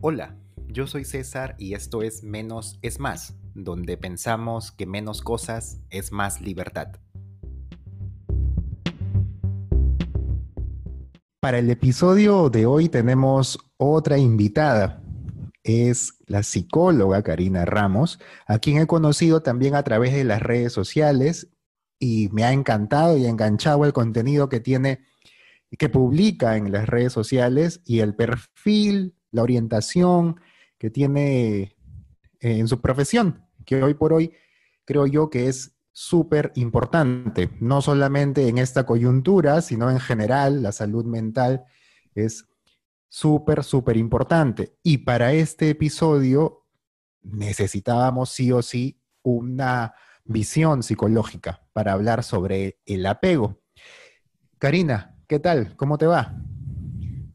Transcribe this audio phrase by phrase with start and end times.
[0.00, 0.36] Hola,
[0.68, 6.12] yo soy César y esto es Menos es Más, donde pensamos que menos cosas es
[6.12, 7.00] más libertad.
[11.40, 15.02] Para el episodio de hoy tenemos otra invitada.
[15.64, 20.72] Es la psicóloga Karina Ramos, a quien he conocido también a través de las redes
[20.72, 21.48] sociales
[21.98, 25.00] y me ha encantado y enganchado el contenido que tiene,
[25.76, 30.40] que publica en las redes sociales y el perfil la orientación
[30.78, 31.72] que tiene eh,
[32.40, 34.32] en su profesión, que hoy por hoy
[34.84, 40.70] creo yo que es súper importante, no solamente en esta coyuntura, sino en general, la
[40.70, 41.64] salud mental
[42.14, 42.46] es
[43.08, 44.76] súper, súper importante.
[44.82, 46.66] Y para este episodio
[47.22, 53.60] necesitábamos sí o sí una visión psicológica para hablar sobre el apego.
[54.58, 55.74] Karina, ¿qué tal?
[55.76, 56.36] ¿Cómo te va?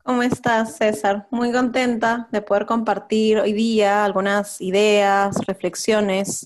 [0.05, 1.27] ¿Cómo estás, César?
[1.31, 6.45] Muy contenta de poder compartir hoy día algunas ideas, reflexiones.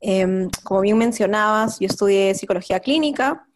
[0.00, 3.48] Em, como bien mencionabas, yo estudié psicología clínica,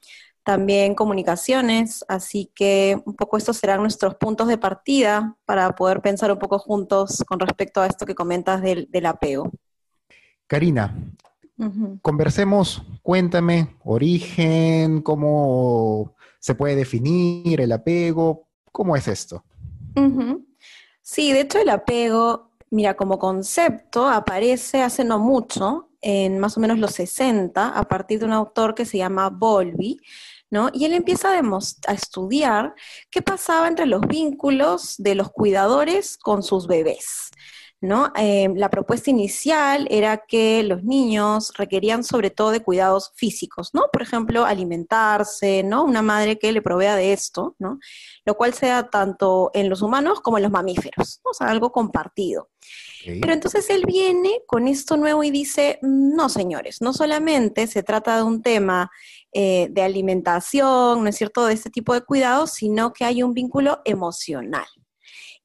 [0.43, 6.33] también comunicaciones, así que un poco estos serán nuestros puntos de partida para poder pensar
[6.33, 9.53] un poco juntos con respecto a esto que comentas del, apego.
[10.49, 10.97] Karina,
[12.03, 18.48] conversemos, cuéntame origen, cómo se puede definir el apego,
[18.79, 19.45] ¿Cómo es esto?
[21.03, 26.61] Sí, de hecho el apego, mira, como concepto aparece hace no mucho, en más o
[26.61, 29.99] menos los 60, a partir de un autor que se llama Volvi,
[30.49, 30.71] ¿no?
[30.73, 31.43] Y él empieza a,
[31.89, 32.77] a estudiar
[33.11, 37.31] qué pasaba entre los vínculos de los cuidadores con sus bebés.
[37.81, 38.13] ¿No?
[38.17, 43.85] Eh, la propuesta inicial era que los niños requerían sobre todo de cuidados físicos, ¿no?
[43.93, 45.85] Por ejemplo, alimentarse, ¿no?
[45.85, 47.79] Una madre que le provea de esto, ¿no?
[48.25, 52.51] Lo cual sea tanto en los humanos como en los mamíferos, o sea, algo compartido.
[53.05, 58.17] Pero entonces él viene con esto nuevo y dice, no señores, no solamente se trata
[58.17, 58.91] de un tema
[59.33, 63.33] eh, de alimentación, ¿no es cierto?, de este tipo de cuidados, sino que hay un
[63.35, 64.67] vínculo emocional.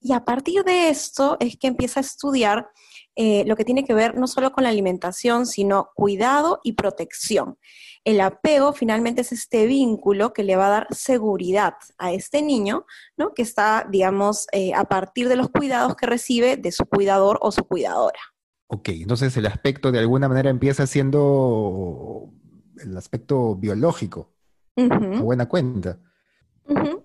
[0.04, 2.70] Y a partir de esto es que empieza a estudiar
[3.16, 7.58] eh, lo que tiene que ver no solo con la alimentación, sino cuidado y protección.
[8.04, 12.86] El apego finalmente es este vínculo que le va a dar seguridad a este niño,
[13.16, 13.34] ¿no?
[13.34, 17.54] Que está, digamos, eh, a partir de los cuidados que recibe de su cuidador o
[17.54, 18.20] su cuidadora.
[18.68, 22.30] Ok, entonces el aspecto de alguna manera empieza siendo
[22.78, 24.34] el aspecto biológico,
[24.76, 26.00] a buena cuenta.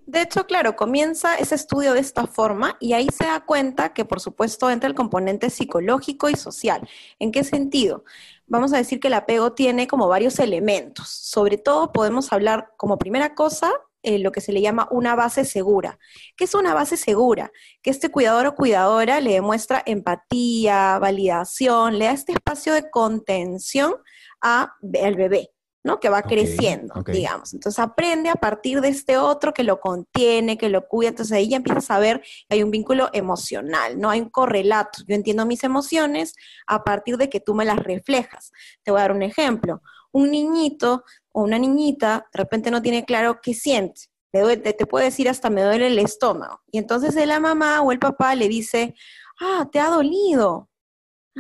[0.06, 4.04] De hecho, claro, comienza ese estudio de esta forma y ahí se da cuenta que,
[4.04, 6.88] por supuesto, entra el componente psicológico y social.
[7.18, 8.04] ¿En qué sentido?
[8.46, 11.08] Vamos a decir que el apego tiene como varios elementos.
[11.08, 13.70] Sobre todo podemos hablar como primera cosa
[14.02, 15.98] eh, lo que se le llama una base segura.
[16.36, 17.50] ¿Qué es una base segura?
[17.82, 23.94] Que este cuidador o cuidadora le demuestra empatía, validación, le da este espacio de contención
[24.40, 24.70] al
[25.16, 25.50] bebé.
[25.84, 26.00] ¿No?
[26.00, 27.54] Que va creciendo, digamos.
[27.54, 31.10] Entonces aprende a partir de este otro que lo contiene, que lo cuida.
[31.10, 34.10] Entonces ahí ya empiezas a ver que hay un vínculo emocional, ¿no?
[34.10, 35.02] Hay un correlato.
[35.06, 36.34] Yo entiendo mis emociones
[36.66, 38.52] a partir de que tú me las reflejas.
[38.82, 39.82] Te voy a dar un ejemplo.
[40.12, 44.02] Un niñito o una niñita de repente no tiene claro qué siente.
[44.32, 46.60] te, te puede decir hasta me duele el estómago.
[46.72, 48.94] Y entonces la mamá o el papá le dice,
[49.40, 50.67] ah, te ha dolido,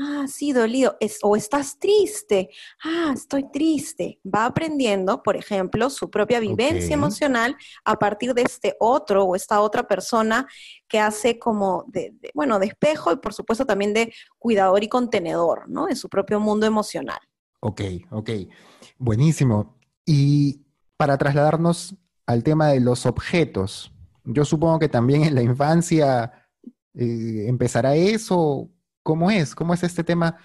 [0.00, 0.96] Ah, sí, dolido.
[1.22, 2.50] o estás triste.
[2.84, 4.20] Ah, estoy triste.
[4.24, 9.60] Va aprendiendo, por ejemplo, su propia vivencia emocional a partir de este otro o esta
[9.60, 10.46] otra persona
[10.86, 15.68] que hace como de, bueno, de espejo y por supuesto también de cuidador y contenedor,
[15.68, 15.86] ¿no?
[15.86, 17.18] De su propio mundo emocional.
[17.60, 18.30] Ok, ok.
[18.98, 19.78] Buenísimo.
[20.06, 20.62] Y
[20.96, 23.92] para trasladarnos al tema de los objetos,
[24.24, 26.48] yo supongo que también en la infancia
[26.94, 28.70] eh, empezará eso
[29.08, 29.54] ¿Cómo es?
[29.54, 30.36] ¿Cómo es este tema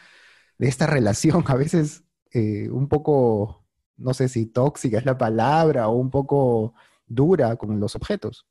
[0.58, 1.44] de esta relación?
[1.48, 3.66] A veces eh, un poco,
[3.98, 6.74] no sé si tóxica es la palabra, o un poco
[7.06, 8.48] dura con los objetos.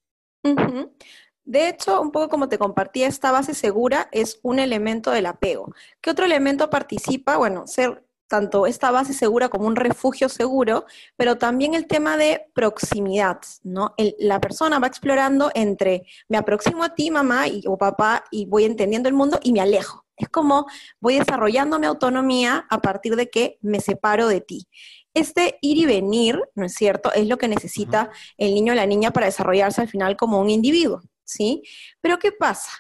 [1.45, 5.73] De hecho, un poco como te compartí, esta base segura es un elemento del apego.
[6.03, 7.39] ¿Qué otro elemento participa?
[7.39, 10.85] Bueno, ser tanto esta base segura como un refugio seguro,
[11.17, 13.95] pero también el tema de proximidad, ¿no?
[14.19, 18.65] la persona va explorando entre me aproximo a ti, mamá y, o papá, y voy
[18.65, 20.02] entendiendo el mundo y me alejo.
[20.17, 20.67] Es como
[21.01, 24.69] voy desarrollando mi autonomía a partir de que me separo de ti.
[25.15, 28.87] Este ir y venir, ¿no es cierto?, es lo que necesita el niño o la
[28.87, 31.63] niña para desarrollarse al final como un individuo, ¿sí?
[32.01, 32.71] Pero ¿qué pasa?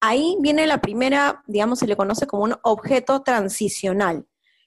[0.00, 4.26] Ahí viene la primera, digamos, se le conoce como un objeto transicional.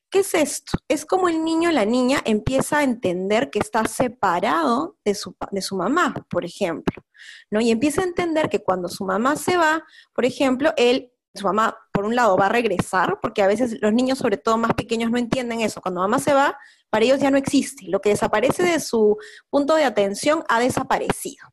[0.10, 0.78] ¿Qué es esto?
[0.90, 5.38] Es como el niño o la niña empieza a entender que está separado de su,
[5.52, 7.02] de su mamá, por ejemplo,
[7.50, 7.62] ¿no?
[7.62, 11.78] Y empieza a entender que cuando su mamá se va, por ejemplo, él su mamá,
[11.92, 15.12] por un lado, va a regresar, porque a veces los niños, sobre todo más pequeños,
[15.12, 15.82] no entienden eso.
[15.82, 16.58] Cuando mamá se va,
[16.90, 17.86] para ellos ya no existe.
[17.88, 19.18] Lo que desaparece de su
[19.50, 21.48] punto de atención ha desaparecido.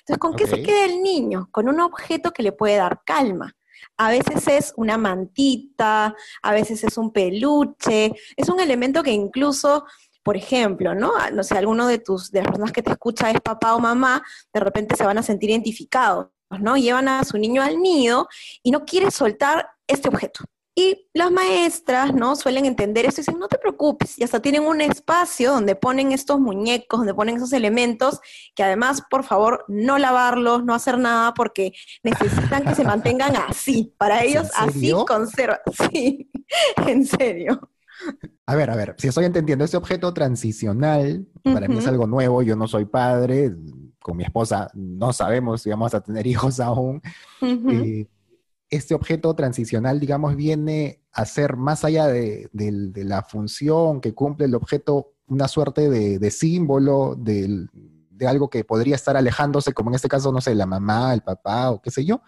[0.00, 1.48] Entonces, ¿con qué se queda el niño?
[1.52, 3.54] Con un objeto que le puede dar calma.
[3.96, 9.84] A veces es una mantita, a veces es un peluche, es un elemento que incluso
[10.28, 11.12] por ejemplo, ¿no?
[11.32, 14.22] No sé, alguno de tus, de las personas que te escucha es papá o mamá,
[14.52, 16.26] de repente se van a sentir identificados,
[16.60, 16.76] ¿no?
[16.76, 18.28] Llevan a su niño al nido
[18.62, 20.44] y no quiere soltar este objeto.
[20.74, 22.36] Y las maestras, ¿no?
[22.36, 26.12] Suelen entender esto y dicen, no te preocupes, y hasta tienen un espacio donde ponen
[26.12, 28.20] estos muñecos, donde ponen esos elementos,
[28.54, 31.72] que además, por favor, no lavarlos, no hacer nada, porque
[32.04, 33.92] necesitan que se mantengan así.
[33.98, 35.60] Para ellos, así conserva.
[35.90, 36.30] Sí,
[36.86, 37.68] en serio.
[38.46, 42.40] A ver, a ver, si estoy entendiendo, este objeto transicional, para mí es algo nuevo,
[42.42, 43.50] yo no soy padre,
[44.08, 47.02] con mi esposa no sabemos si vamos a tener hijos aún
[48.70, 54.54] este objeto transicional, digamos, viene a ser más allá de, la función que cumple el
[54.54, 57.66] objeto, una suerte de, símbolo de,
[58.26, 61.70] algo que podría estar alejándose, como en este caso, no sé, la mamá, el papá
[61.70, 62.20] o qué sé yo,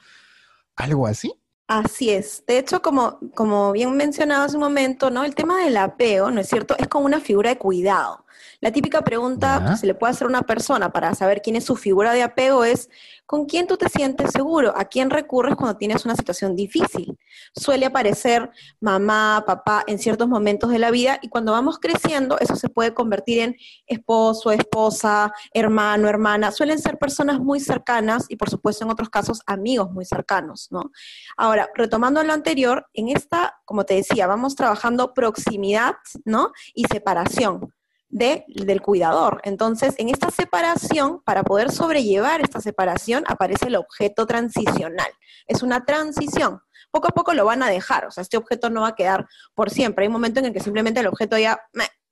[0.76, 1.32] algo así.
[1.66, 2.42] Así es.
[2.46, 5.24] De hecho, como, como bien mencionado hace un momento, ¿no?
[5.24, 6.74] El tema del apego, ¿no es cierto?
[6.78, 8.24] Es como una figura de cuidado.
[8.60, 11.64] La típica pregunta que se le puede hacer a una persona para saber quién es
[11.64, 12.90] su figura de apego es,
[13.26, 14.72] ¿con quién tú te sientes seguro?
[14.76, 17.18] ¿A quién recurres cuando tienes una situación difícil?
[17.54, 18.50] Suele aparecer
[18.80, 22.94] mamá, papá en ciertos momentos de la vida y cuando vamos creciendo eso se puede
[22.94, 23.56] convertir en
[23.86, 26.50] esposo, esposa, hermano, hermana.
[26.50, 30.90] Suelen ser personas muy cercanas y por supuesto en otros casos amigos muy cercanos, ¿no?
[31.36, 35.94] Ahora, retomando lo anterior, en esta, como te decía, vamos trabajando proximidad,
[36.24, 36.52] ¿no?
[36.74, 37.72] Y separación
[38.10, 39.40] del cuidador.
[39.44, 45.10] Entonces, en esta separación, para poder sobrellevar esta separación, aparece el objeto transicional.
[45.46, 46.60] Es una transición.
[46.90, 49.28] Poco a poco lo van a dejar, o sea, este objeto no va a quedar
[49.54, 50.04] por siempre.
[50.04, 51.60] Hay un momento en el que simplemente el objeto ya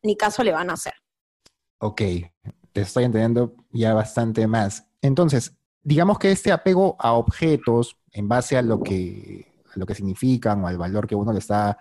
[0.03, 0.95] ni caso le van a hacer.
[1.81, 2.03] Ok,
[2.73, 4.87] te estoy entendiendo ya bastante más.
[5.03, 9.95] Entonces, digamos que este apego a objetos, en base a lo que, a lo que
[9.95, 11.79] significan o al valor que uno le está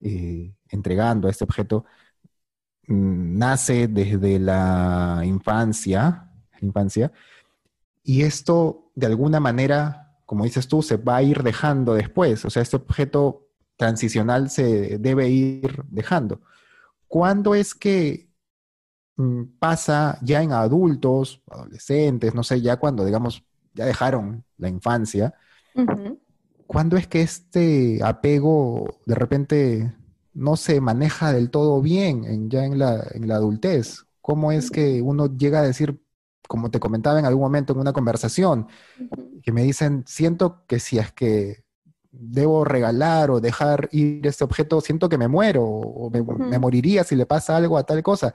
[0.00, 1.86] eh, entregando a este objeto,
[2.86, 6.30] nace desde la infancia,
[6.60, 7.12] infancia,
[8.02, 12.50] y esto de alguna manera, como dices tú, se va a ir dejando después, o
[12.50, 16.40] sea, este objeto transicional se debe ir dejando.
[17.08, 18.28] ¿Cuándo es que
[19.16, 23.44] mm, pasa ya en adultos, adolescentes, no sé, ya cuando, digamos,
[23.74, 25.34] ya dejaron la infancia?
[26.66, 29.95] ¿Cuándo es que este apego de repente
[30.36, 34.04] no se maneja del todo bien ya en la, en la adultez.
[34.20, 35.98] ¿Cómo es que uno llega a decir,
[36.46, 38.68] como te comentaba en algún momento en una conversación,
[39.42, 41.64] que me dicen, siento que si es que
[42.10, 47.16] debo regalar o dejar ir este objeto, siento que me muero o me, moriría si
[47.16, 48.34] le pasa algo a tal cosa.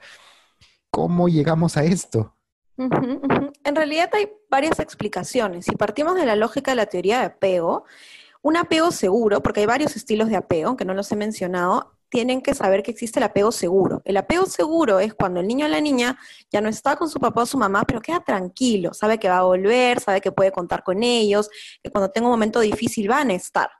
[0.90, 2.34] ¿Cómo llegamos a esto?
[2.76, 5.66] En realidad hay varias explicaciones.
[5.66, 7.84] Si partimos de la lógica de la teoría de apego,
[8.42, 12.42] un apego seguro, porque hay varios estilos de apego, aunque no los he mencionado, tienen
[12.42, 14.02] que saber que existe el apego seguro.
[14.04, 16.18] El apego seguro es cuando el niño o la niña
[16.50, 19.38] ya no está con su papá o su mamá, pero queda tranquilo, sabe que va
[19.38, 21.48] a volver, sabe que puede contar con ellos,
[21.82, 23.70] que cuando tenga un momento difícil van a estar.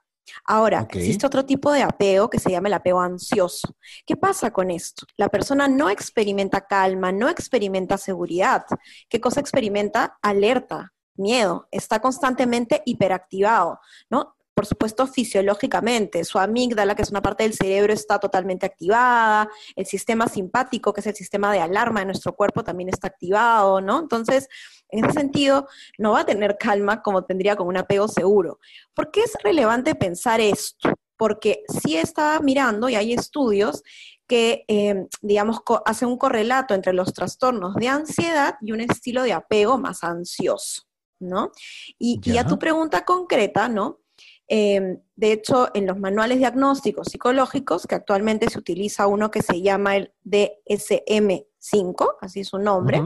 [0.44, 3.76] Ahora, existe otro tipo de apego que se llama el apego ansioso.
[4.06, 5.04] ¿Qué pasa con esto?
[5.16, 8.64] La persona no experimenta calma, no experimenta seguridad.
[9.08, 10.18] ¿Qué cosa experimenta?
[10.22, 14.36] Alerta, miedo, está constantemente hiperactivado, ¿no?
[14.62, 16.22] Por supuesto, fisiológicamente.
[16.22, 19.50] Su amígdala, que es una parte del cerebro, está totalmente activada.
[19.74, 23.80] El sistema simpático, que es el sistema de alarma de nuestro cuerpo, también está activado,
[23.80, 23.98] ¿no?
[23.98, 24.46] Entonces,
[24.88, 25.66] en ese sentido,
[25.98, 28.60] no va a tener calma como tendría con un apego seguro.
[28.94, 30.90] ¿Por qué es relevante pensar esto?
[31.16, 33.82] Porque sí estaba mirando, y hay estudios
[34.28, 39.32] que, eh, digamos, hacen un correlato entre los trastornos de ansiedad y un estilo de
[39.32, 40.82] apego más ansioso,
[41.18, 41.50] ¿no?
[41.98, 44.01] Y, y a tu pregunta concreta, ¿no?
[44.48, 49.62] Em, de hecho, en los manuales diagnósticos psicológicos, que actualmente se utiliza uno que se
[49.62, 53.02] llama el DSM5, así es su nombre,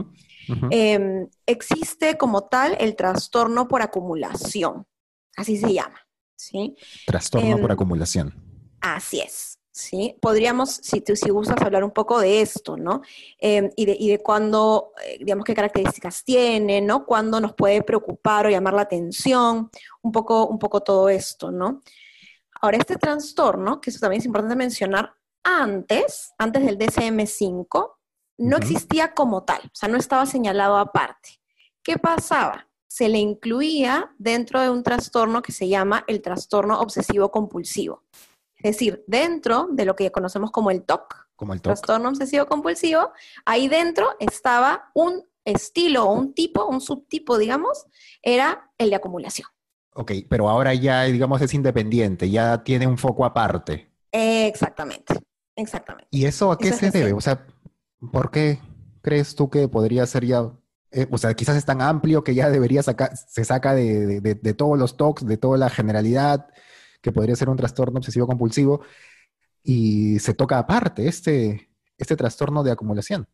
[0.71, 4.85] em, existe como tal el trastorno por acumulación,
[5.35, 6.07] así se llama.
[6.37, 6.75] ¿sí?
[7.05, 8.33] Trastorno por em, acumulación.
[8.79, 9.59] Así es.
[9.77, 10.17] ¿Sí?
[10.21, 13.01] Podríamos, si, si gustas, hablar un poco de esto, ¿no?
[13.39, 17.05] Em, y, de, y de cuándo, eh, digamos, qué características tiene, ¿no?
[17.05, 19.69] Cuándo nos puede preocupar o llamar la atención,
[20.01, 21.83] un poco, un poco todo esto, ¿no?
[22.61, 27.95] Ahora, este trastorno, que eso también es importante mencionar, antes, antes del DCM5,
[28.39, 31.39] no existía como tal, o sea, no estaba señalado aparte.
[31.83, 32.67] ¿Qué pasaba?
[32.87, 38.03] se le incluía dentro de un trastorno que se llama el trastorno obsesivo compulsivo.
[38.57, 43.11] Es decir, dentro de lo que conocemos como el TOC, como el trastorno obsesivo compulsivo,
[43.45, 47.85] ahí dentro estaba un estilo o un tipo, un subtipo, digamos,
[48.21, 49.47] era el de acumulación.
[49.93, 53.91] Ok, pero ahora ya, digamos, es independiente, ya tiene un foco aparte.
[54.11, 55.13] Exactamente,
[55.55, 56.07] exactamente.
[56.11, 57.13] ¿Y eso a qué se debe?
[57.13, 57.45] O sea,
[58.11, 58.59] ¿por qué
[59.01, 60.51] crees tú que podría ser ya
[60.91, 64.79] eh, o sea, quizás es tan amplio que ya debería sacar, se saca de, todos
[64.79, 66.47] los TOCs, de toda la generalidad,
[67.01, 68.81] que podría ser un trastorno obsesivo compulsivo,
[69.63, 73.27] y se toca aparte este, este trastorno de acumulación.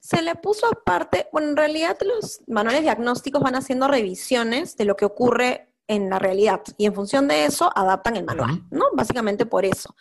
[0.00, 4.94] Se le puso aparte, bueno, en realidad los manuales diagnósticos van haciendo revisiones de lo
[4.96, 8.86] que ocurre en la realidad y en función de eso adaptan el manual, ¿no?
[8.92, 9.94] Básicamente por eso.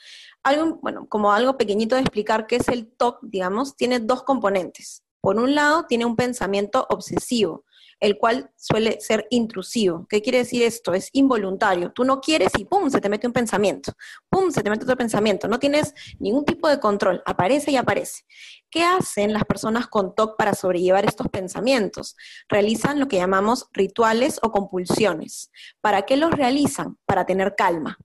[0.44, 5.04] Algo, bueno, como algo pequeñito de explicar qué es el TOC, digamos, tiene dos componentes.
[5.22, 7.64] Por un lado, tiene un pensamiento obsesivo,
[8.00, 10.06] el cual suele ser intrusivo.
[10.10, 10.94] ¿Qué quiere decir esto?
[10.94, 11.92] Es involuntario.
[11.92, 12.90] Tú no quieres y ¡pum!
[12.90, 13.94] se te mete un pensamiento.
[14.30, 14.52] ¡Pum!
[14.52, 15.48] se te mete otro pensamiento.
[15.48, 17.22] No tienes ningún tipo de control.
[17.26, 18.24] Aparece y aparece.
[18.70, 22.16] ¿Qué hacen las personas con TOC para sobrellevar estos pensamientos?
[22.50, 25.52] Realizan lo que llamamos rituales o compulsiones.
[25.82, 26.98] ¿Para qué los realizan?
[27.06, 27.98] Para tener calma.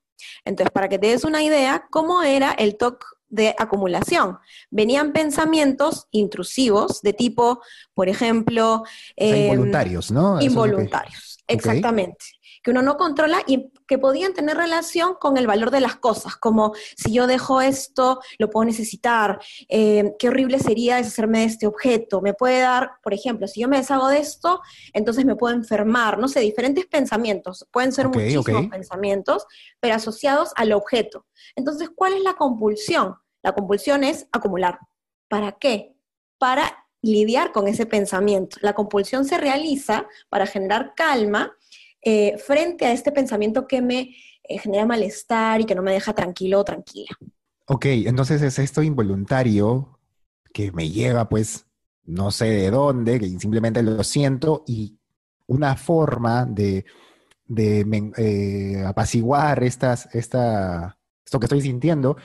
[0.44, 4.38] Entonces, para que te des una idea, ¿cómo era el TOC de acumulación.
[4.70, 7.62] Venían pensamientos intrusivos de tipo,
[7.94, 8.82] por ejemplo...
[9.16, 10.40] involuntarios, ¿no?
[10.42, 15.80] Involuntarios, exactamente que uno no controla y que podían tener relación con el valor de
[15.80, 21.40] las cosas, como si yo dejo esto, lo puedo necesitar, eh, qué horrible sería deshacerme
[21.40, 24.60] de este objeto, me puede dar, por ejemplo, si yo me deshago de esto,
[24.92, 29.46] entonces me puedo enfermar, no sé, diferentes pensamientos, pueden ser muchísimos pensamientos,
[29.80, 31.26] pero asociados al objeto.
[31.56, 33.16] Entonces, ¿cuál es la compulsión?
[33.42, 34.78] La compulsión es acumular.
[35.28, 35.94] ¿Para qué?
[36.38, 38.58] Para lidiar con ese pensamiento.
[38.60, 41.56] La compulsión se realiza para generar calma
[42.02, 46.14] eh, frente a este pensamiento que me eh, genera malestar y que no me deja
[46.14, 47.10] tranquilo o tranquila.
[47.66, 49.98] Ok, entonces es esto involuntario
[50.52, 51.66] que me lleva pues
[52.04, 54.98] no sé de dónde, que simplemente lo siento y
[55.46, 56.84] una forma de,
[57.56, 62.16] eh, apaciguar estas, esta, esto que estoy sintiendo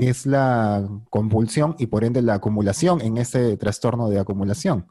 [0.00, 4.86] es la compulsión y por ende la acumulación en este trastorno de acumulación.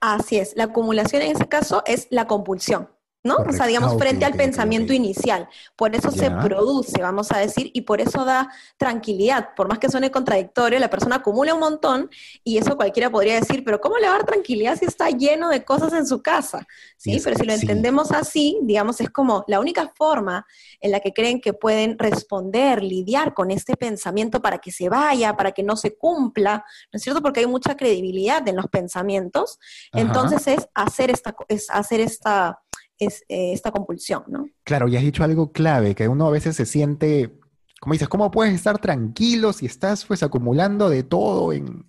[0.00, 2.88] Así es, la acumulación en ese caso es la compulsión.
[3.24, 3.36] ¿No?
[3.36, 5.48] O sea, digamos, ah, frente al pensamiento inicial.
[5.76, 9.54] Por eso se produce, vamos a decir, y por eso da tranquilidad.
[9.56, 12.10] Por más que suene contradictorio, la persona acumula un montón
[12.44, 15.48] y eso cualquiera podría decir, pero ¿cómo le va a dar tranquilidad si está lleno
[15.48, 16.66] de cosas en su casa?
[16.98, 20.46] Sí, pero si lo entendemos así, digamos, es como la única forma
[20.80, 25.34] en la que creen que pueden responder, lidiar con este pensamiento para que se vaya,
[25.34, 26.62] para que no se cumpla,
[26.92, 27.22] ¿no es cierto?
[27.22, 29.58] Porque hay mucha credibilidad en los pensamientos.
[29.92, 32.60] Entonces es hacer esta, es hacer esta
[32.98, 34.48] es eh, esta compulsión, ¿no?
[34.64, 37.38] Claro, y has dicho algo clave, que uno a veces se siente,
[37.80, 41.86] como dices, ¿cómo puedes estar tranquilo si estás pues acumulando de todo en,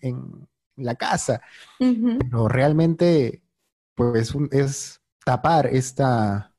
[0.77, 1.41] la casa?
[1.79, 3.41] Pero realmente,
[3.95, 6.53] pues es tapar esta,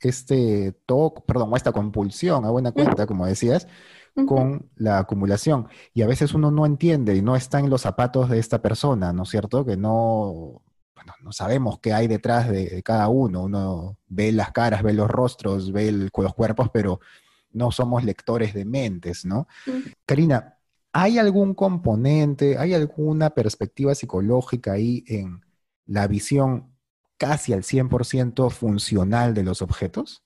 [0.00, 3.66] este toque, perdón, esta compulsión a buena cuenta, como decías,
[4.26, 5.68] con la acumulación.
[5.94, 9.12] Y a veces uno no entiende y no está en los zapatos de esta persona,
[9.12, 9.64] ¿no es cierto?
[9.64, 10.62] Que no,
[11.20, 13.42] no sabemos qué hay detrás de, cada uno.
[13.42, 17.00] Uno ve las caras, ve los rostros, ve los cuerpos, pero
[17.52, 19.48] no somos lectores de mentes, ¿no?
[20.06, 20.58] Karina,
[20.92, 25.44] ¿hay algún componente, hay alguna perspectiva psicológica ahí en
[25.86, 26.74] la visión
[27.16, 30.22] casi al 100% funcional de los objetos?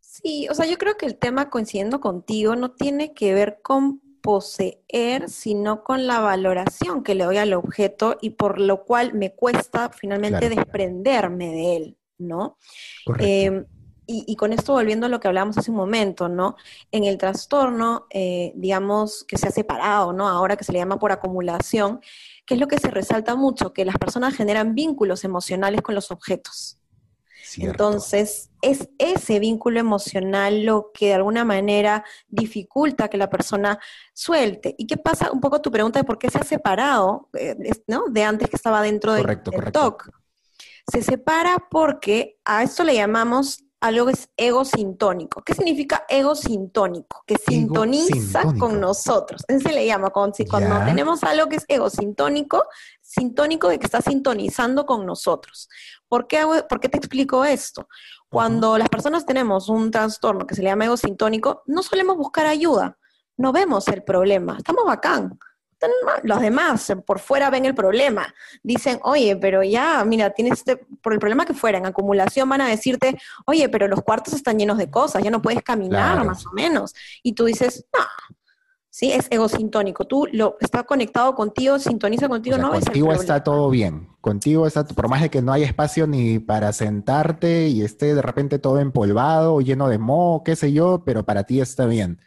[0.00, 4.00] Sí, o sea, yo creo que el tema, coincidiendo contigo, no tiene que ver con
[4.20, 9.34] poseer, sino con la valoración que le doy al objeto y por lo cual me
[9.34, 12.56] cuesta finalmente desprenderme de él, ¿no?
[13.18, 13.64] Em,
[14.12, 16.56] y, con esto volviendo a lo que hablábamos hace un momento, ¿no?
[16.90, 20.28] En el trastorno, eh, digamos, que se ha separado, ¿no?
[20.28, 22.00] Ahora que se le llama por acumulación,
[22.44, 23.72] ¿qué es lo que se resalta mucho?
[23.72, 26.79] Que las personas generan vínculos emocionales con los objetos.
[27.58, 33.78] Entonces, es ese vínculo emocional lo que de alguna manera dificulta que la persona
[34.12, 34.74] suelte.
[34.78, 35.30] ¿Y qué pasa?
[35.32, 38.04] Un poco tu pregunta de por qué se ha separado, eh, ¿no?
[38.08, 39.42] De antes que estaba dentro del,
[39.72, 40.10] TOC.
[40.90, 45.42] Se separa porque a esto le llamamos algo que es ego sintónico.
[45.42, 47.24] ¿Qué significa ego sintónico?
[47.26, 49.42] Que sintoniza con nosotros.
[49.48, 52.64] Eso se le llama cuando, cuando tenemos algo que es ego sintónico,
[53.00, 55.68] sintónico de que está sintonizando con nosotros.
[56.08, 57.88] ¿Por qué, ¿Por qué te explico esto?
[58.28, 62.46] Cuando las personas tenemos un trastorno que se le llama ego sintónico, no solemos buscar
[62.46, 62.98] ayuda,
[63.36, 65.38] no vemos el problema, estamos bacán.
[66.22, 68.34] Los demás por fuera ven el problema.
[68.62, 72.60] Dicen, oye, pero ya, mira, tienes este, por el problema que fuera, en acumulación van
[72.60, 76.46] a decirte, oye, pero los cuartos están llenos de cosas, ya no puedes caminar, más
[76.46, 76.94] o menos.
[77.22, 78.04] Y tú dices, no,
[78.90, 79.12] ¿sí?
[79.12, 80.04] Es egosintónico.
[80.04, 84.08] Tú lo está conectado contigo, sintoniza contigo, no ves Contigo está todo bien.
[84.20, 88.22] Contigo está, por más de que no hay espacio ni para sentarte y esté de
[88.22, 92.20] repente todo empolvado, lleno de moho, qué sé yo, pero para ti está bien.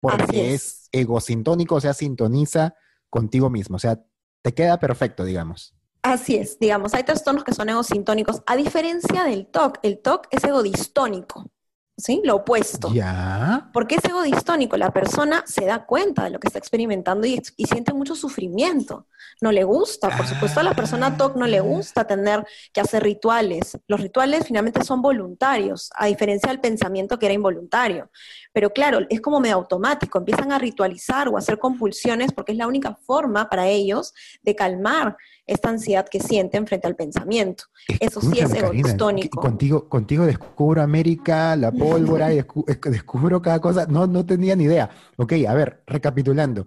[0.00, 0.88] Porque es.
[0.92, 2.74] egosintónico, o sea, sintoniza
[3.14, 3.76] contigo mismo.
[3.76, 4.04] O sea,
[4.42, 5.72] te queda perfecto, digamos.
[6.02, 9.78] Así es, digamos, hay trastornos que son egosintónicos, a diferencia del TOC.
[9.84, 11.48] El TOC es egodistónico.
[11.96, 12.20] ¿Sí?
[12.24, 12.92] Lo opuesto.
[12.92, 13.70] Ya.
[13.72, 17.40] Porque es ego distónico, la persona se da cuenta de lo que está experimentando y,
[17.56, 19.06] siente mucho sufrimiento.
[19.40, 23.02] No le gusta, por supuesto, a la persona TOC no le gusta tener que hacer
[23.02, 23.76] rituales.
[23.88, 28.10] Los rituales finalmente son voluntarios, a diferencia del pensamiento que era involuntario.
[28.52, 32.58] Pero claro, es como medio automático, empiezan a ritualizar o a hacer compulsiones porque es
[32.58, 37.64] la única forma para ellos de calmar esta ansiedad que sienten frente al pensamiento.
[38.00, 39.40] Eso sí es egoistónico.
[39.40, 42.42] Contigo, contigo descubro América, la pólvora, y
[42.84, 43.86] descubro cada cosa.
[43.86, 44.90] No, no tenía ni idea.
[45.16, 46.66] Ok, a ver, recapitulando.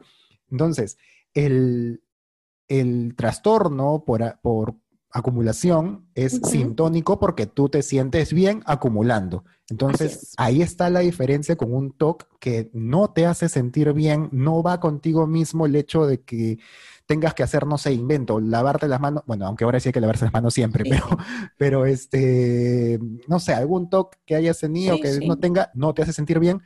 [0.50, 0.98] Entonces,
[1.34, 2.04] el,
[2.68, 4.76] el trastorno por, por
[5.12, 9.44] acumulación es sintónico porque tú te sientes bien acumulando.
[9.70, 14.64] Entonces, ahí está la diferencia con un TOC que no te hace sentir bien, no
[14.64, 16.60] va contigo mismo el hecho de que
[17.08, 20.02] tengas que hacer, no sé, invento, lavarte las manos, bueno, aunque ahora sí hay que
[20.02, 21.08] lavarse las manos siempre, pero,
[21.58, 26.14] pero este, no sé, algún toque que hayas tenido que no tenga, no te hace
[26.14, 26.62] sentir bien.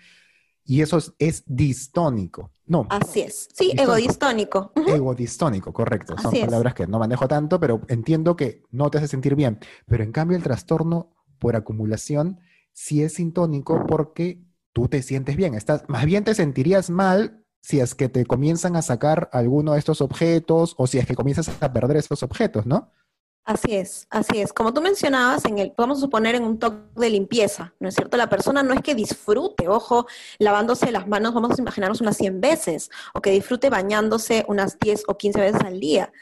[0.63, 2.51] Y eso es, distónico.
[2.65, 2.85] No.
[2.89, 3.49] Así es.
[3.51, 4.71] Sí, egodistónico.
[4.87, 6.15] Egodistónico, correcto.
[6.17, 9.59] Son palabras que no manejo tanto, pero entiendo que no te hace sentir bien.
[9.87, 12.39] Pero en cambio, el trastorno por acumulación
[12.73, 15.55] sí es sintónico porque tú te sientes bien.
[15.55, 19.79] Estás, más bien te sentirías mal si es que te comienzan a sacar alguno de
[19.79, 22.91] estos objetos o si es que comienzas a perder estos objetos, ¿no?
[23.43, 24.53] Así es, así es.
[24.53, 28.15] Como tú mencionabas, en el, podemos suponer en un toque de limpieza, ¿no es cierto?
[28.15, 30.05] La persona no es que disfrute, ojo,
[30.37, 35.05] lavándose las manos, vamos a imaginarnos unas 100 veces, o que disfrute bañándose unas 10
[35.07, 36.13] o 15 veces al día.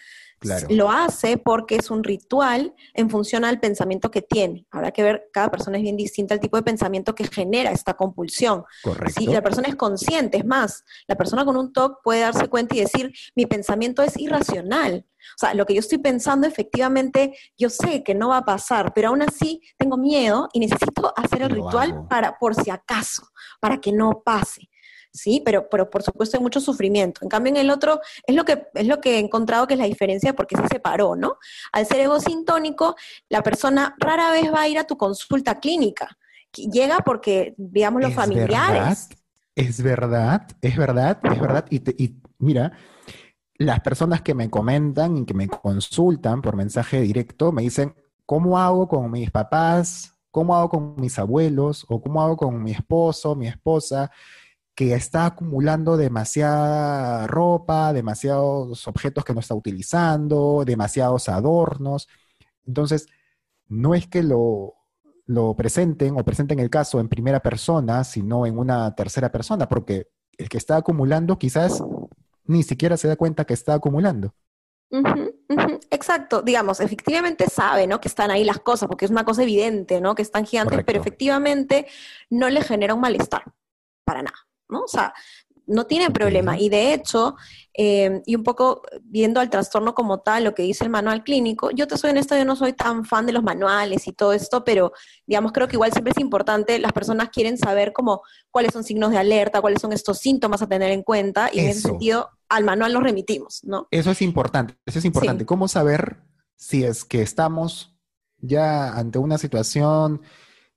[0.69, 4.65] Lo hace porque es un ritual en función al pensamiento que tiene.
[4.71, 7.95] Habrá que ver, cada persona es bien distinta al tipo de pensamiento que genera esta
[7.95, 8.63] compulsión.
[8.83, 9.19] Correcto.
[9.19, 12.75] Si la persona es consciente, es más, la persona con un TOC puede darse cuenta
[12.75, 15.05] y decir, mi pensamiento es irracional.
[15.35, 18.93] O sea, lo que yo estoy pensando efectivamente, yo sé que no va a pasar,
[18.93, 23.27] pero aún así tengo miedo y necesito hacer el ritual para, por si acaso,
[23.59, 24.68] para que no pase.
[25.11, 25.41] ¿Sí?
[25.43, 27.21] Pero, pero por supuesto hay mucho sufrimiento.
[27.23, 29.79] En cambio, en el otro es lo que, es lo que he encontrado que es
[29.79, 31.37] la diferencia porque se separó, ¿no?
[31.71, 32.95] Al ser egosintónico,
[33.29, 36.17] la persona rara vez va a ir a tu consulta clínica.
[36.53, 39.09] Llega porque, digamos, los familiares.
[39.55, 41.65] es verdad, es verdad, es verdad.
[41.69, 42.71] Y, y mira,
[43.59, 47.93] las personas que me comentan y que me consultan por mensaje directo me dicen,
[48.25, 50.15] ¿cómo hago con mis papás?
[50.31, 51.85] ¿Cómo hago con mis abuelos?
[51.89, 54.11] ¿O cómo hago con mi esposo, mi esposa?
[54.79, 62.07] Que está acumulando demasiada ropa, demasiados objetos que no está utilizando, demasiados adornos.
[62.65, 63.07] Entonces,
[63.67, 64.75] no es que lo,
[65.25, 70.07] lo presenten o presenten el caso en primera persona, sino en una tercera persona, porque
[70.37, 71.83] el que está acumulando quizás
[72.45, 74.33] ni siquiera se da cuenta que está acumulando.
[75.91, 77.99] Exacto, digamos, efectivamente sabe, ¿no?
[77.99, 80.15] Que están ahí las cosas, porque es una cosa evidente, ¿no?
[80.15, 81.85] Que están gigantes, pero efectivamente
[82.29, 83.43] no le genera un malestar,
[84.05, 84.48] para nada.
[84.69, 84.81] ¿No?
[84.81, 85.13] O sea,
[85.69, 86.57] no tiene problema.
[86.57, 87.35] Y de hecho,
[87.73, 91.69] eh, y un poco viendo al trastorno como tal, lo que dice el manual clínico,
[91.71, 94.63] yo te soy honesta, yo no soy tan fan de los manuales y todo esto,
[94.63, 94.91] pero
[95.27, 99.11] digamos, creo que igual siempre es importante, las personas quieren saber como cuáles son signos
[99.11, 102.63] de alerta, cuáles son estos síntomas a tener en cuenta, y en ese sentido, al
[102.63, 103.87] manual nos remitimos, ¿no?
[103.91, 105.45] Eso es importante, eso es importante.
[105.45, 106.17] ¿Cómo saber
[106.55, 107.95] si es que estamos
[108.39, 110.21] ya ante una situación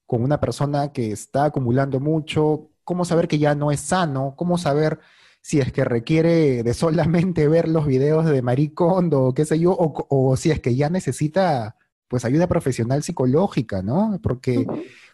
[0.04, 4.58] con una persona que está acumulando mucho, cómo saber que ya no es sano, cómo
[4.58, 5.00] saber
[5.40, 9.76] si es que requiere de solamente ver los videos de Maricondo o qué sé yo,
[9.78, 11.76] o, si es que ya necesita
[12.08, 14.20] pues ayuda profesional psicológica, ¿no?
[14.22, 14.66] Porque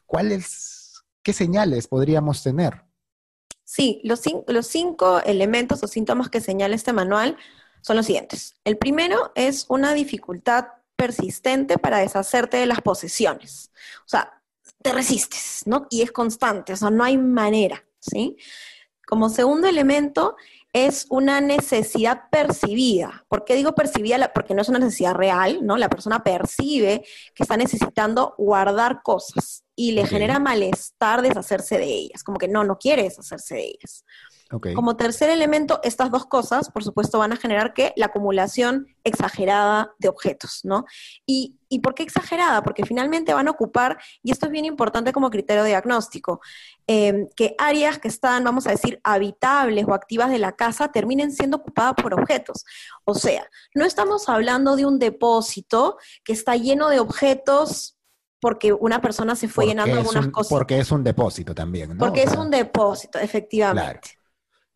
[0.04, 2.82] ¿cuáles, qué señales podríamos tener?
[3.64, 7.36] Sí, los, los cinco elementos o síntomas que señala este manual
[7.82, 8.54] son los siguientes.
[8.64, 13.70] El primero es una dificultad persistente para deshacerte de las posesiones.
[14.00, 14.37] O sea,
[14.82, 15.86] te resistes, ¿no?
[15.90, 18.36] Y es constante, o sea, no hay manera, ¿sí?
[19.06, 20.36] Como segundo elemento
[20.72, 23.24] es una necesidad percibida.
[23.28, 24.32] ¿Por qué digo percibida?
[24.32, 25.76] Porque no es una necesidad real, ¿no?
[25.78, 29.64] La persona percibe que está necesitando guardar cosas.
[29.80, 34.04] y le genera malestar deshacerse de ellas, como que no, no quiere deshacerse de ellas.
[34.50, 34.68] Ok.
[34.74, 39.94] Como tercer elemento, estas dos cosas, por supuesto, van a generar que la acumulación exagerada
[40.00, 40.84] de objetos, ¿no?
[41.26, 42.62] ¿Y, y por qué exagerada?
[42.62, 46.40] Porque finalmente van a ocupar, y esto es bien importante como criterio diagnóstico,
[46.86, 51.32] eh, que áreas que están, vamos a decir, habitables o activas de la casa terminen
[51.32, 52.64] siendo ocupadas por objetos.
[53.04, 57.96] O sea, no estamos hablando de un depósito que está lleno de objetos
[58.40, 60.50] porque una persona se fue Porque llenando algunas un- cosas.
[60.50, 61.98] Porque es un depósito también, ¿no?
[61.98, 64.17] Porque O es un depósito, efectivamente.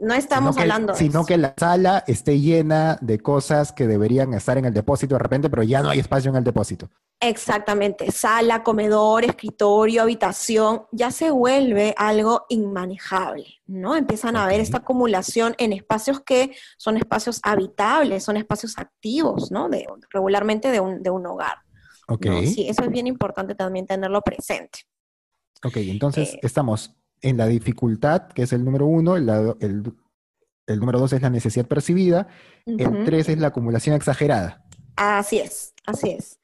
[0.02, 1.26] No estamos sino que- hablando de Sino eso.
[1.26, 5.48] que la sala esté llena de cosas que deberían estar en el depósito de repente,
[5.48, 6.90] pero ya no hay espacio en el depósito.
[7.20, 13.94] Exactamente, sala, comedor, escritorio, habitación, ya se vuelve algo inmanejable, ¿no?
[13.94, 19.68] Empiezan a haber esta acumulación en espacios que son espacios habitables, son espacios activos, ¿no?
[19.68, 21.58] De, regularmente de un, de un hogar.
[22.08, 22.26] Ok.
[22.26, 22.40] ¿no?
[22.42, 24.80] Sí, eso es bien importante también tenerlo presente.
[25.64, 29.28] Ok, entonces Eh, estamos en la dificultad, que es el número uno, el,
[29.60, 29.94] el-
[30.66, 32.28] el número dos es la necesidad percibida,
[32.66, 33.04] el Ujú.
[33.04, 34.64] tres es la acumulación exagerada.
[34.96, 36.38] Así es, así es.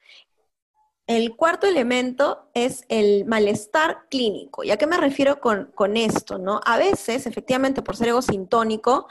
[1.07, 4.63] El cuarto elemento es el malestar clínico.
[4.63, 6.39] ¿Y a qué me refiero con, con esto?
[6.39, 6.61] ¿no?
[6.67, 9.07] A veces, efectivamente, por ser egosintónico,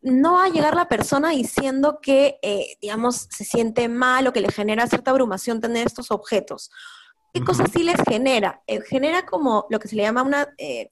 [0.00, 4.40] no va a llegar la persona diciendo que, eh, digamos, se siente mal o que
[4.40, 6.70] le genera cierta abrumación tener estos objetos.
[7.32, 8.62] ¿Qué cosas sí les genera?
[8.66, 10.88] Eh, genera como lo que se le llama una eh,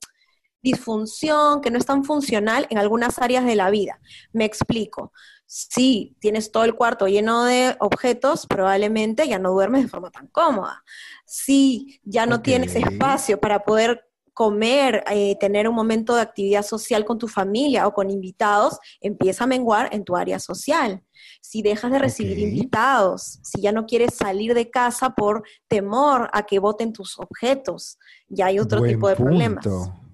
[0.61, 3.99] disfunción que no es tan funcional en algunas áreas de la vida.
[4.33, 5.11] Me explico.
[5.45, 10.27] Si tienes todo el cuarto lleno de objetos, probablemente ya no duermes de forma tan
[10.27, 10.83] cómoda.
[11.25, 14.06] Si ya no tienes espacio para poder
[14.37, 19.45] comer, eh, tener un momento de actividad social con tu familia o con invitados, empieza
[19.45, 21.01] a menguar en tu área social.
[21.41, 26.43] Si dejas de recibir invitados, si ya no quieres salir de casa por temor a
[26.43, 27.97] que voten tus objetos,
[28.29, 29.65] ya hay otro Buen tipo de problemas.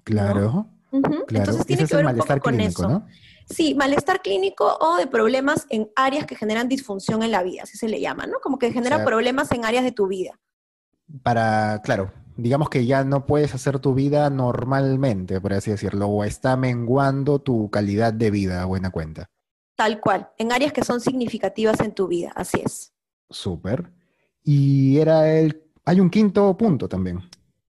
[0.04, 1.26] Claro, Ujú, claro.
[1.28, 2.88] Entonces tiene que ver un poco con clínico, eso.
[2.88, 3.06] ¿no?
[3.50, 7.76] Sí, malestar clínico o de problemas en áreas que generan disfunción en la vida, así
[7.76, 8.38] se le llama, ¿no?
[8.40, 10.40] Como que genera sea, problemas en áreas de tu vida.
[11.22, 16.24] Para, claro, digamos que ya no puedes hacer tu vida normalmente, por así decirlo, o
[16.24, 19.26] está menguando tu calidad de vida a buena cuenta.
[19.76, 22.92] Tal cual, en áreas que son significativas en tu vida, así es.
[23.30, 23.90] Súper.
[24.42, 25.62] Y era el...
[25.84, 27.20] Hay un quinto punto también.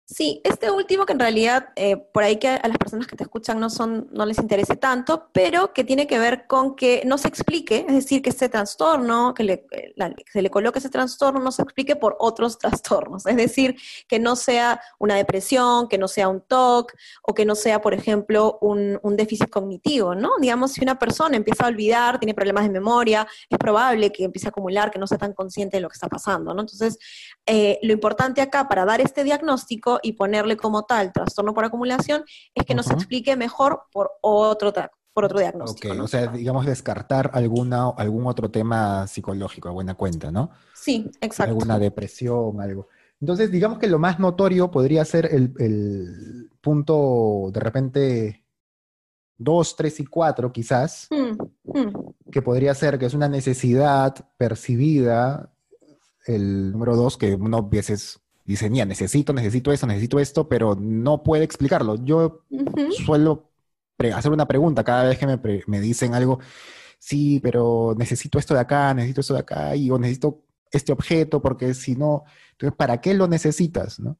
[0.06, 3.22] Sí, este último que en realidad eh, por ahí que a las personas que te
[3.22, 7.16] escuchan no son, no les interese tanto, pero que tiene que ver con que no
[7.16, 9.94] se explique, es decir, que este trastorno, que, le, que
[10.30, 14.36] se le coloque ese trastorno, no se explique por otros trastornos, es decir, que no
[14.36, 19.00] sea una depresión, que no sea un TOC, o que no sea, por ejemplo, un,
[19.02, 20.32] un déficit cognitivo, ¿no?
[20.38, 24.48] Digamos, si una persona empieza a olvidar, tiene problemas de memoria, es probable que empiece
[24.48, 26.60] a acumular, que no sea tan consciente de lo que está pasando, ¿no?
[26.60, 26.98] Entonces,
[27.46, 32.24] eh, lo importante acá para dar este diagnóstico y ponerle como tal trastorno por acumulación
[32.54, 34.72] es que nos explique mejor por otro,
[35.12, 36.02] por otro diagnóstico.
[36.02, 40.50] O sea, digamos descartar alguna, algún otro tema psicológico a buena cuenta, ¿no?
[40.74, 41.50] sí, exacto.
[41.52, 42.88] Alguna depresión, algo.
[43.20, 48.44] Entonces, digamos que lo más notorio podría ser el, el punto de repente
[49.38, 55.52] 2, 3 y 4 quizás, Mm, mm, que podría ser que es una necesidad percibida,
[56.26, 61.22] el número 2, que uno veces dice, mira, necesito, necesito esto, necesito esto, pero no
[61.22, 61.96] puede explicarlo.
[62.04, 62.44] Yo
[63.04, 63.50] suelo
[64.14, 66.40] hacer una pregunta cada vez que me, me dicen algo,
[66.98, 71.40] sí, pero necesito esto de acá, necesito esto de acá, y o necesito este objeto,
[71.40, 74.00] porque si no, entonces, ¿para qué lo necesitas?
[74.00, 74.18] ¿no?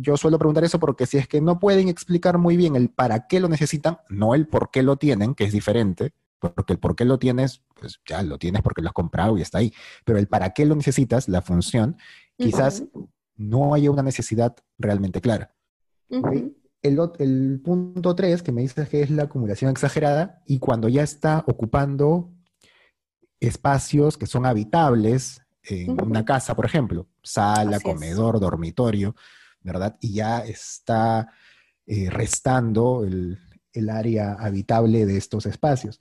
[0.00, 3.26] Yo suelo preguntar eso porque si es que no pueden explicar muy bien el para
[3.26, 6.96] qué lo necesitan, no el por qué lo tienen, que es diferente, porque el por
[6.96, 9.72] qué lo tienes, pues ya lo tienes porque lo has comprado y está ahí,
[10.04, 11.96] pero el para qué lo necesitas, la función,
[12.38, 12.84] quizás
[13.36, 15.54] no haya una necesidad realmente clara.
[16.80, 21.44] El, punto 3 que me dices que es la acumulación exagerada y cuando ya está
[21.46, 22.32] ocupando
[23.40, 27.94] espacios que son habitables en una casa, por ejemplo, sala, Así es.
[27.94, 29.14] comedor, dormitorio,
[29.60, 29.98] ¿verdad?
[30.00, 31.30] Y ya está
[31.86, 33.38] eh, restando el,
[33.72, 36.00] el área habitable de estos espacios.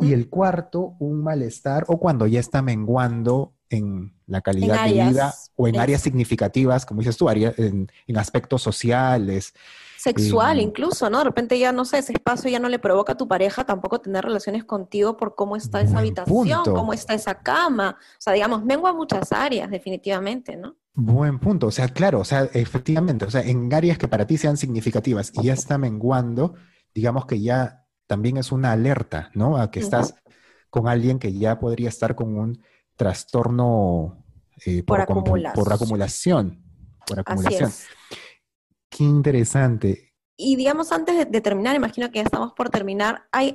[0.00, 5.10] Y el cuarto, un malestar o cuando ya está menguando en la calidad de áreas,
[5.10, 9.54] vida o en es- áreas significativas, como dices tú, área- en, en aspectos sociales,
[9.94, 11.18] Sexual Eh, incluso, ¿no?
[11.18, 14.00] De repente ya, no sé, ese espacio ya no le provoca a tu pareja tampoco
[14.00, 16.74] tener relaciones contigo por cómo está esa habitación, punto.
[16.74, 17.98] cómo está esa cama.
[18.00, 20.76] O sea, digamos, mengua muchas áreas, definitivamente, ¿no?
[20.94, 24.36] Buen punto, o sea, claro, o sea, efectivamente, o sea, en áreas que para ti
[24.36, 26.54] sean significativas y ya está menguando,
[26.94, 29.56] digamos que ya también es una alerta, ¿no?
[29.56, 30.14] A que estás
[30.68, 32.62] con alguien que ya podría estar con un
[33.00, 34.22] trastorno
[34.66, 35.54] eh, Por acumulación.
[35.54, 36.62] por acumulación.
[37.06, 37.72] por acumulación.
[38.90, 40.12] Qué interesante.
[40.36, 43.54] Y digamos, antes de, terminar, imagino que ya estamos por terminar, hay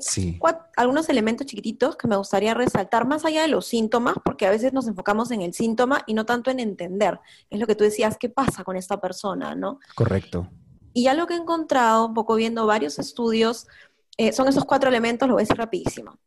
[0.76, 4.74] algunos elementos chiquititos que me gustaría resaltar, más allá de los síntomas, porque a veces
[4.74, 7.20] nos enfocamos en el síntoma y no tanto en entender.
[7.52, 9.54] Es lo que tú decías, ¿qué pasa con esta persona?
[9.54, 9.80] ¿no?
[9.94, 10.50] Correcto.
[10.92, 13.68] Y ya lo que he encontrado, un poco viendo varios estudios,
[14.18, 16.18] eh, son esos cuatro elementos, lo voy a decir rapidísimo.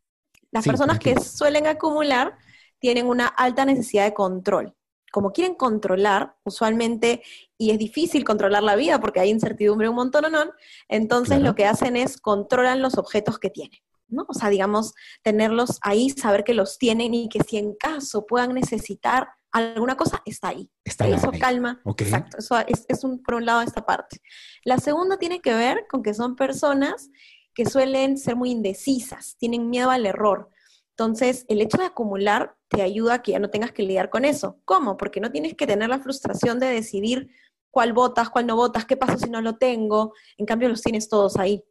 [0.51, 2.37] Las personas que suelen acumular
[2.79, 4.75] tienen una alta necesidad de control
[5.11, 7.21] como quieren controlar, usualmente,
[7.57, 10.51] y es difícil controlar la vida porque hay incertidumbre un montón o no,
[10.87, 13.79] entonces lo que hacen es controlan los objetos que tienen.
[14.07, 14.25] ¿no?
[14.27, 18.53] O sea, digamos, tenerlos ahí, saber que los tienen y que si en caso puedan
[18.53, 20.69] necesitar alguna cosa, está ahí.
[20.83, 21.81] Está eso calma.
[21.97, 24.19] Exacto, eso es, es un, por un lado esta parte.
[24.63, 27.09] La segunda tiene que ver con que son personas
[27.53, 30.49] que suelen ser muy indecisas, tienen miedo al error.
[30.99, 34.25] Entonces, el hecho de acumular te ayuda a que ya no tengas que lidiar con
[34.25, 34.59] eso.
[34.65, 34.97] ¿Cómo?
[34.97, 37.29] Porque no tienes que tener la frustración de decidir
[37.71, 40.13] cuál votas, cuál no votas, qué pasa si no lo tengo.
[40.37, 41.63] En cambio, los tienes todos ahí.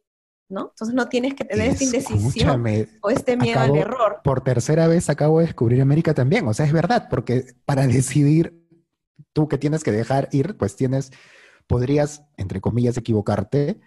[0.49, 0.71] ¿no?
[0.71, 2.65] Entonces no tienes que tener esta indecisión
[3.01, 4.19] o este miedo al error.
[4.23, 8.59] Por tercera vez acabo de descubrir América también, o sea, es verdad, porque para decidir
[9.31, 11.11] tú que tienes que dejar ir, pues tienes,
[11.67, 13.79] podrías, entre comillas, equivocarte,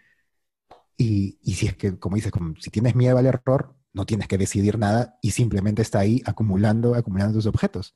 [0.97, 4.29] y, y si es que, como dices, como, si tienes miedo al error, no tienes
[4.29, 7.95] que decidir nada y simplemente está ahí acumulando, acumulando tus objetos.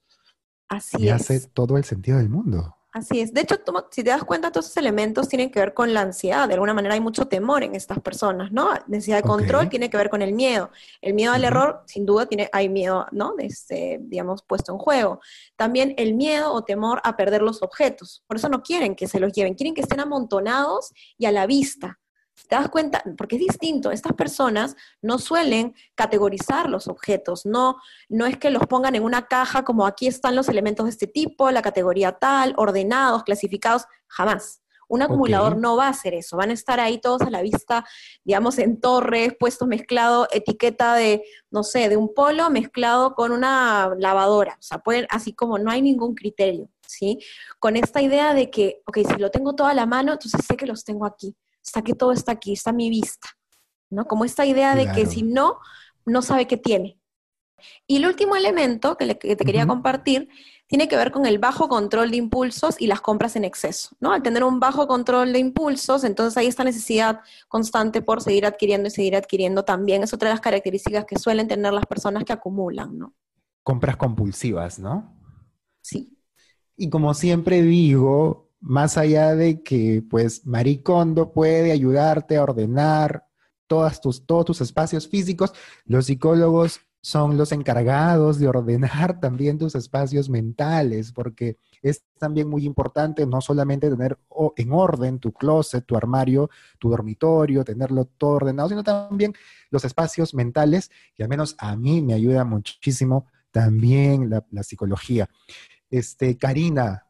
[0.68, 2.76] Así y hace todo el sentido del mundo.
[2.96, 3.34] Así es.
[3.34, 3.56] De hecho,
[3.90, 6.48] si te das cuenta, todos esos elementos tienen que ver con la ansiedad.
[6.48, 8.70] De alguna manera hay mucho temor en estas personas, ¿no?
[8.86, 10.70] Necesidad de control tiene que ver con el miedo.
[11.02, 13.34] El miedo al error, sin duda, tiene, hay miedo, ¿no?
[13.38, 15.20] Este, digamos, puesto en juego.
[15.56, 18.24] También el miedo o temor a perder los objetos.
[18.26, 21.46] Por eso no quieren que se los lleven, quieren que estén amontonados y a la
[21.46, 22.00] vista.
[22.48, 23.02] ¿Te das cuenta?
[23.16, 23.90] Porque es distinto.
[23.90, 27.76] Estas personas no suelen categorizar los objetos, no,
[28.08, 31.06] no es que los pongan en una caja como aquí están los elementos de este
[31.06, 34.62] tipo, la categoría tal, ordenados, clasificados, jamás.
[34.88, 37.84] Un acumulador no va a hacer eso, van a estar ahí todos a la vista,
[38.22, 43.92] digamos, en torres, puestos mezclado, etiqueta de, no sé, de un polo mezclado con una
[43.98, 44.54] lavadora.
[44.60, 47.18] O sea, pueden, así como no hay ningún criterio, ¿sí?
[47.58, 50.56] Con esta idea de que, ok, si lo tengo todo a la mano, entonces sé
[50.56, 53.28] que los tengo aquí está que todo está aquí, está mi vista,
[53.90, 54.06] ¿no?
[54.06, 55.58] Como esta idea de que si no,
[56.04, 56.98] no sabe qué tiene.
[57.86, 60.28] Y el último elemento que, te quería compartir
[60.68, 64.12] tiene que ver con el bajo control de impulsos y las compras en exceso, ¿no?
[64.12, 68.88] Al tener un bajo control de impulsos, entonces hay esta necesidad constante por seguir adquiriendo
[68.88, 70.02] y seguir adquiriendo también.
[70.02, 73.14] Es otra de las características que suelen tener las personas que acumulan, ¿no?
[73.62, 75.16] Compras compulsivas, ¿no?
[75.82, 76.18] Sí.
[76.76, 83.24] Y como siempre digo, más allá de que pues Maricondo puede ayudarte a ordenar
[83.68, 85.52] todas tus, todos tus espacios físicos,
[85.84, 92.64] los psicólogos son los encargados de ordenar también tus espacios mentales, porque es también muy
[92.64, 94.18] importante no solamente tener
[94.56, 96.50] en orden tu closet, tu armario,
[96.80, 99.32] tu dormitorio, tenerlo todo ordenado, sino también
[99.70, 105.28] los espacios mentales, y al menos a mí me ayuda muchísimo también la, la psicología.
[105.88, 107.05] Este, Karina,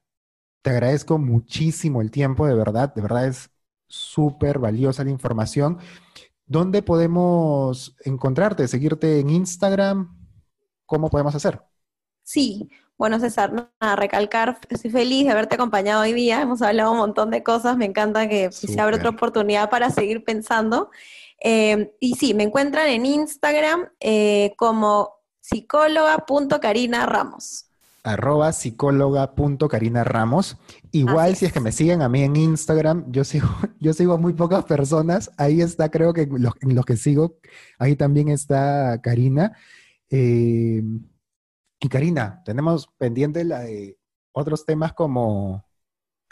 [0.67, 3.51] te agradezco muchísimo el tiempo, de verdad, de verdad es
[3.87, 5.79] súper valiosa la información.
[6.45, 10.19] ¿Dónde podemos encontrarte, seguirte en Instagram?
[10.85, 11.63] ¿Cómo podemos hacer?
[12.25, 16.43] Sí, bueno, César, a recalcar, estoy feliz de haberte acompañado hoy día.
[16.43, 17.77] Hemos hablado un montón de cosas.
[17.77, 20.91] Me encanta que se abra otra oportunidad para seguir pensando.
[21.45, 27.66] Eh, y sí, me encuentran en Instagram eh, como psicóloga.carinaramos
[28.07, 30.57] arroba psicóloga.carina Ramos.
[30.93, 33.49] Igual si es que me siguen a mí en Instagram, yo sigo,
[33.81, 35.33] yo sigo a muy pocas personas.
[35.37, 37.39] Ahí está, creo que los, en los que sigo,
[37.79, 39.57] ahí también está Karina.
[40.09, 40.83] Eh,
[41.81, 43.99] y Karina, tenemos pendiente la de
[44.33, 45.67] otros temas como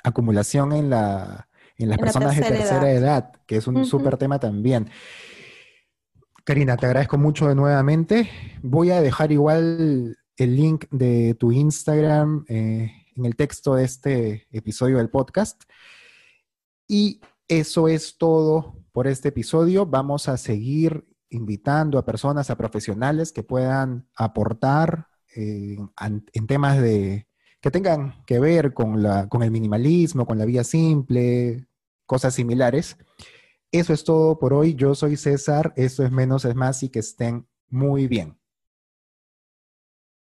[0.05, 3.33] acumulación en, la, en las personas de tercera edad.
[3.47, 4.91] que es un súper tema también.
[6.45, 8.31] Karina, te agradezco mucho de nuevamente.
[8.63, 14.47] Voy a dejar igual el link de tu Instagram eh, en el texto de este
[14.51, 15.63] episodio del podcast.
[16.89, 19.87] Y eso es todo por este episodio.
[19.87, 25.77] Vamos a seguir invitando a personas, a profesionales que puedan aportar eh,
[26.33, 27.27] en temas de
[27.61, 31.67] que tengan que ver con, la, con el minimalismo, con la vida simple,
[32.05, 32.99] cosas similares.
[33.73, 34.75] Eso es todo por hoy.
[34.75, 35.73] Yo soy César.
[35.75, 38.39] Esto es menos es más y que estén muy bien.